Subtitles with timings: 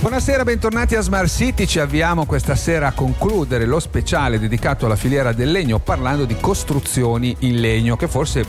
[0.00, 1.66] Buonasera, bentornati a Smart City.
[1.66, 6.36] Ci avviamo questa sera a concludere lo speciale dedicato alla filiera del legno parlando di
[6.38, 8.44] costruzioni in legno, che forse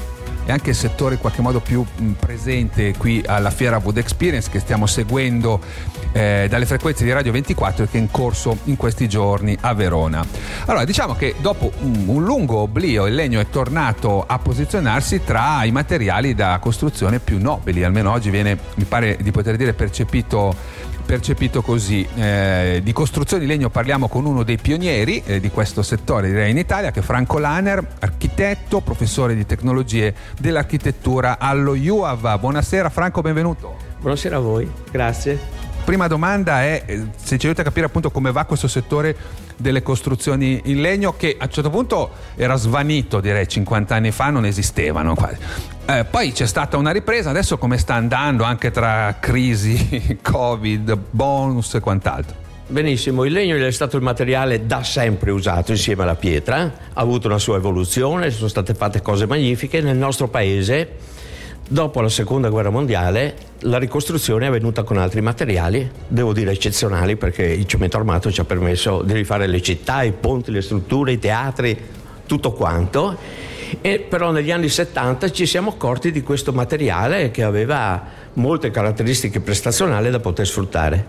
[0.46, 1.84] è anche il settore in qualche modo più
[2.20, 5.60] presente qui alla Fiera Wood Experience che stiamo seguendo
[6.12, 9.74] eh, dalle frequenze di Radio 24 e che è in corso in questi giorni a
[9.74, 10.24] Verona.
[10.66, 15.64] Allora, diciamo che dopo un, un lungo oblio il legno è tornato a posizionarsi tra
[15.64, 20.88] i materiali da costruzione più nobili, almeno oggi viene, mi pare di poter dire, percepito
[21.10, 22.08] percepito così.
[22.14, 26.52] Eh, di costruzioni di legno parliamo con uno dei pionieri eh, di questo settore direi
[26.52, 32.40] in Italia che è Franco Laner, architetto, professore di tecnologie dell'architettura allo UAV.
[32.40, 33.76] Buonasera Franco, benvenuto.
[34.00, 35.59] Buonasera a voi, grazie.
[35.90, 39.16] Prima domanda è eh, se ci aiuta a capire appunto come va questo settore
[39.58, 44.30] delle costruzioni in legno che a un certo punto era svanito direi 50 anni fa
[44.30, 45.38] non esistevano quasi
[45.88, 51.74] eh, poi c'è stata una ripresa, adesso come sta andando anche tra crisi, covid, bonus
[51.74, 52.36] e quant'altro?
[52.68, 57.28] Benissimo, il legno è stato il materiale da sempre usato insieme alla pietra, ha avuto
[57.28, 59.82] una sua evoluzione, sono state fatte cose magnifiche.
[59.82, 60.98] Nel nostro paese,
[61.72, 67.16] dopo la seconda guerra mondiale, la ricostruzione è avvenuta con altri materiali, devo dire eccezionali
[67.16, 71.12] perché il cemento armato ci ha permesso di rifare le città, i ponti, le strutture,
[71.12, 71.78] i teatri,
[72.26, 73.18] tutto quanto
[73.82, 79.40] e però negli anni 70 ci siamo accorti di questo materiale che aveva molte caratteristiche
[79.40, 81.06] prestazionali da poter sfruttare.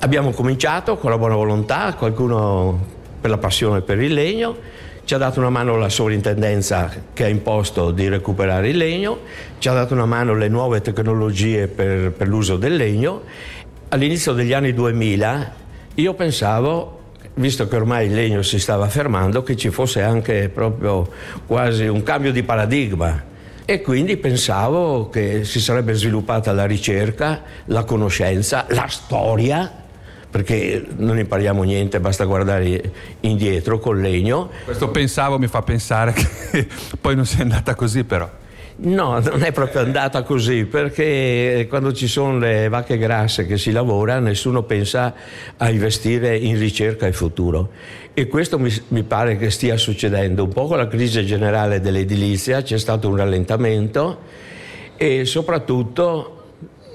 [0.00, 2.84] Abbiamo cominciato con la buona volontà, qualcuno
[3.20, 4.56] per la passione per il legno,
[5.04, 9.20] ci ha dato una mano la sovrintendenza che ha imposto di recuperare il legno,
[9.58, 13.22] ci ha dato una mano le nuove tecnologie per, per l'uso del legno.
[13.88, 15.52] All'inizio degli anni 2000
[15.96, 17.02] io pensavo
[17.34, 21.08] visto che ormai il legno si stava fermando, che ci fosse anche proprio
[21.46, 23.32] quasi un cambio di paradigma.
[23.66, 29.83] E quindi pensavo che si sarebbe sviluppata la ricerca, la conoscenza, la storia,
[30.34, 32.90] perché non impariamo niente, basta guardare
[33.20, 34.50] indietro col legno.
[34.64, 36.66] Questo pensavo mi fa pensare che
[37.00, 38.28] poi non sia andata così però.
[38.78, 43.70] No, non è proprio andata così, perché quando ci sono le vacche grasse che si
[43.70, 45.14] lavora, nessuno pensa
[45.56, 47.70] a investire in ricerca e futuro.
[48.12, 50.42] E questo mi, mi pare che stia succedendo.
[50.42, 54.18] Un po' con la crisi generale dell'edilizia c'è stato un rallentamento
[54.96, 56.42] e soprattutto,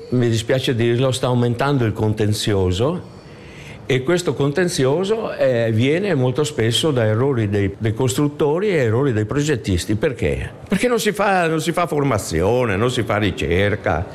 [0.09, 3.15] mi dispiace dirlo, sta aumentando il contenzioso
[3.91, 9.25] e questo contenzioso eh, viene molto spesso da errori dei, dei, costruttori e errori dei
[9.25, 9.95] progettisti.
[9.95, 10.47] Perché?
[10.67, 14.05] Perché non si, fa, non si fa formazione, non si fa ricerca.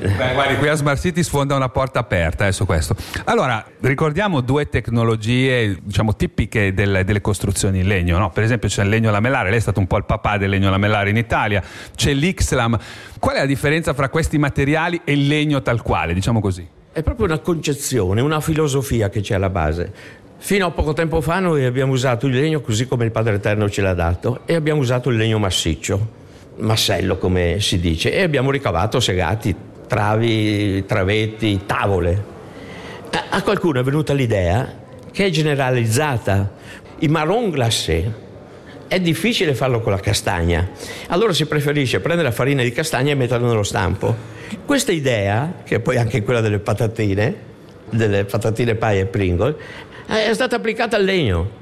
[0.00, 2.96] Beh, guardi, qui a Smart City sfonda una porta aperta eh, su questo.
[3.26, 8.18] Allora, ricordiamo due tecnologie diciamo, tipiche del, delle costruzioni in legno.
[8.18, 8.30] No?
[8.30, 10.70] Per esempio c'è il legno lamellare, lei è stato un po' il papà del legno
[10.70, 11.62] lamellare in Italia,
[11.94, 12.76] c'è l'Ixlam.
[13.20, 16.78] Qual è la differenza fra questi materiali e il legno tal quale, diciamo così?
[16.92, 19.92] È proprio una concezione, una filosofia che c'è alla base.
[20.38, 23.70] Fino a poco tempo fa noi abbiamo usato il legno così come il Padre Eterno
[23.70, 26.08] ce l'ha dato e abbiamo usato il legno massiccio,
[26.56, 29.54] massello come si dice, e abbiamo ricavato segati,
[29.86, 32.24] travi, travetti, tavole.
[33.30, 34.68] A qualcuno è venuta l'idea
[35.12, 36.50] che è generalizzata.
[36.98, 38.12] I marron glacé
[38.90, 40.68] è difficile farlo con la castagna,
[41.10, 44.16] allora si preferisce prendere la farina di castagna e metterla nello stampo
[44.64, 47.34] questa idea, che è poi anche quella delle patatine,
[47.90, 49.56] delle patatine paie e Pringle,
[50.06, 51.58] è stata applicata al legno.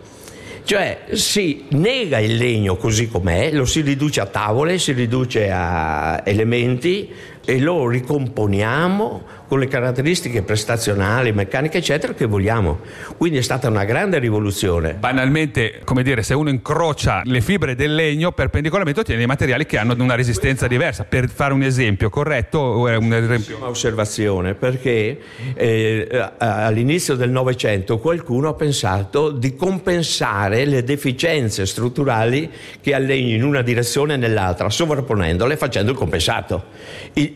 [0.64, 6.22] Cioè si nega il legno così com'è, lo si riduce a tavole, si riduce a
[6.24, 7.10] elementi
[7.48, 12.80] e lo ricomponiamo con le caratteristiche prestazionali, meccaniche, eccetera, che vogliamo.
[13.16, 14.92] Quindi è stata una grande rivoluzione.
[14.92, 19.78] Banalmente, come dire, se uno incrocia le fibre del legno, perpendicolarmente ottiene dei materiali che
[19.78, 21.04] hanno una resistenza diversa.
[21.04, 22.58] Per fare un esempio, corretto?
[22.58, 23.56] O è un esempio?
[23.64, 25.18] osservazione, perché
[25.54, 32.50] eh, all'inizio del Novecento qualcuno ha pensato di compensare le deficienze strutturali
[32.82, 36.64] che ha il legno in una direzione e nell'altra, sovrapponendole facendo il compensato.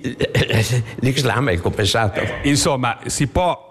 [1.00, 2.20] L'Islam è il compensato.
[2.43, 3.70] Insomma, si può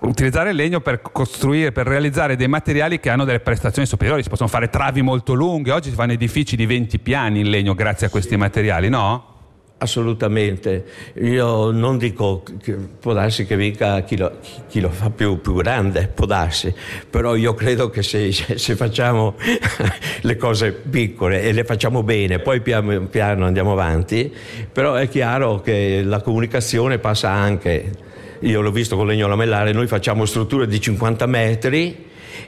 [0.00, 4.22] utilizzare il legno per costruire, per realizzare dei materiali che hanno delle prestazioni superiori.
[4.22, 5.72] Si possono fare travi molto lunghe.
[5.72, 9.34] Oggi si fanno edifici di 20 piani in legno grazie a questi materiali, no?
[9.78, 10.86] Assolutamente,
[11.16, 14.38] io non dico che può darsi che vinca chi lo,
[14.68, 16.74] chi lo fa più, più, grande, può darsi,
[17.10, 19.34] però io credo che se, se, facciamo
[20.22, 24.34] le cose piccole e le facciamo bene, poi piano piano andiamo avanti,
[24.72, 27.90] però è chiaro che la comunicazione passa anche,
[28.40, 32.04] io l'ho visto con legno lamellare, noi facciamo strutture di 50 metri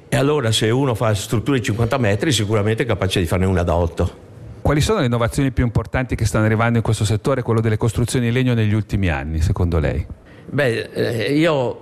[0.09, 3.63] E allora se uno fa strutture di 50 metri sicuramente è capace di farne una
[3.63, 4.28] da 8.
[4.69, 8.27] Quali sono le innovazioni più importanti che stanno arrivando in questo settore, quello delle costruzioni
[8.27, 10.07] in legno negli ultimi anni, secondo lei?
[10.45, 11.79] Beh, eh, io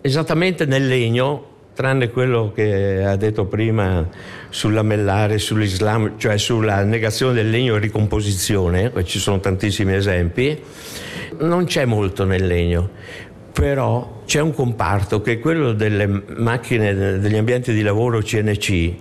[0.00, 4.08] esattamente nel legno, tranne quello che ha detto prima
[4.48, 10.60] sull'amellare, sull'Islam, cioè sulla negazione del legno e ricomposizione, ci sono tantissimi esempi,
[11.38, 12.90] non c'è molto nel legno.
[13.52, 18.94] Però c'è un comparto che è quello delle macchine, degli ambienti di lavoro CNC,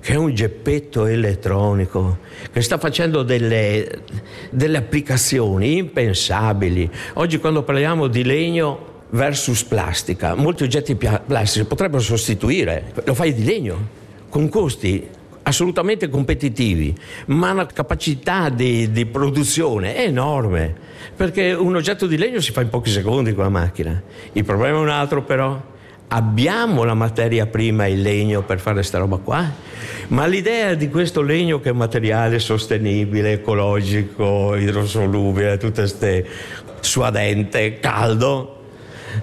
[0.00, 2.18] che è un geppetto elettronico
[2.52, 4.02] che sta facendo delle,
[4.50, 6.90] delle applicazioni impensabili.
[7.14, 13.44] Oggi quando parliamo di legno versus plastica, molti oggetti plastici potrebbero sostituire, lo fai di
[13.44, 13.96] legno,
[14.28, 15.16] con costi
[15.48, 16.94] assolutamente competitivi,
[17.26, 20.74] ma una capacità di, di, produzione è enorme,
[21.16, 24.02] perché un oggetto di legno si fa in pochi secondi con la macchina.
[24.32, 25.60] Il problema è un altro però,
[26.08, 29.44] abbiamo la materia prima, il legno, per fare questa roba qua?
[30.08, 36.26] Ma l'idea di questo legno che è materiale sostenibile, ecologico, idrosolubile, tutte queste
[36.80, 38.56] suadente, caldo,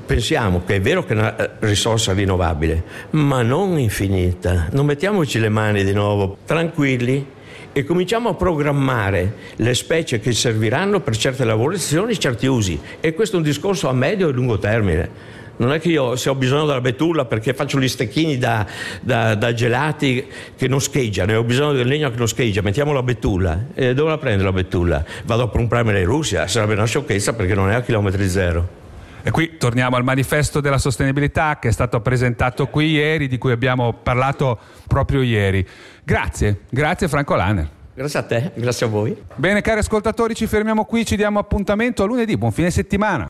[0.05, 4.67] pensiamo che è vero che è una risorsa rinnovabile, ma non infinita.
[4.71, 7.33] Non mettiamoci le mani di nuovo, tranquilli,
[7.77, 12.79] e cominciamo a programmare le specie che serviranno per certe lavorazioni, certi usi.
[13.01, 15.33] E questo è un discorso a medio e lungo termine.
[15.57, 18.65] Non è che io se ho bisogno della betulla perché faccio gli stecchini da,
[19.01, 20.25] da, da gelati
[20.55, 23.65] che non scheggiano e ho bisogno del legno che non scheggia, mettiamo la betulla.
[23.73, 25.03] E dove la prendo la betulla?
[25.23, 28.83] Vado a comprarmela in Russia, sarebbe una sciocchezza perché non è a chilometri zero.
[29.23, 33.51] E qui torniamo al manifesto della sostenibilità che è stato presentato qui ieri, di cui
[33.51, 35.65] abbiamo parlato proprio ieri.
[36.03, 37.69] Grazie, grazie Franco Lanner.
[37.95, 39.15] Grazie a te, grazie a voi.
[39.35, 43.23] Bene cari ascoltatori, ci fermiamo qui, ci diamo appuntamento a lunedì, buon fine settimana.